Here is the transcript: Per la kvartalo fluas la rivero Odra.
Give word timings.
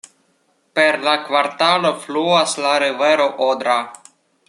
Per 0.79 0.97
la 1.09 1.13
kvartalo 1.27 1.93
fluas 2.07 2.59
la 2.67 2.75
rivero 2.85 3.33
Odra. 3.53 3.81